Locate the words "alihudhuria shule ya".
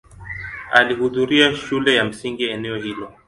0.71-2.05